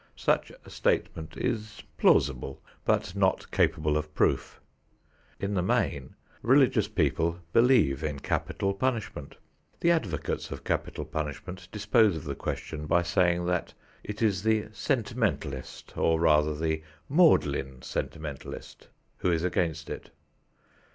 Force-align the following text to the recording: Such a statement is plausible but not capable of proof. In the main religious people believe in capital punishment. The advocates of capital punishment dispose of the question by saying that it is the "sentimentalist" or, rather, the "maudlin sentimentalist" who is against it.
Such 0.15 0.51
a 0.65 0.69
statement 0.71 1.37
is 1.37 1.83
plausible 1.99 2.59
but 2.85 3.15
not 3.15 3.51
capable 3.51 3.97
of 3.97 4.15
proof. 4.15 4.59
In 5.39 5.53
the 5.53 5.61
main 5.61 6.15
religious 6.41 6.87
people 6.87 7.39
believe 7.53 8.03
in 8.03 8.17
capital 8.17 8.73
punishment. 8.73 9.35
The 9.79 9.91
advocates 9.91 10.49
of 10.49 10.63
capital 10.63 11.05
punishment 11.05 11.67
dispose 11.71 12.15
of 12.17 12.23
the 12.23 12.33
question 12.33 12.87
by 12.87 13.03
saying 13.03 13.45
that 13.45 13.75
it 14.03 14.23
is 14.23 14.41
the 14.41 14.69
"sentimentalist" 14.71 15.95
or, 15.95 16.19
rather, 16.19 16.55
the 16.55 16.81
"maudlin 17.07 17.83
sentimentalist" 17.83 18.87
who 19.17 19.31
is 19.31 19.43
against 19.43 19.87
it. 19.87 20.09